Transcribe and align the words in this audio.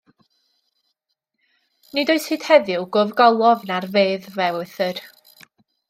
Nid 1.93 2.11
oes 2.13 2.25
hyd 2.31 2.47
heddiw 2.47 2.83
gof 2.97 3.13
golofn 3.21 3.75
ar 3.79 3.89
fedd 3.99 4.29
fy 4.39 4.49
ewythr. 4.51 5.05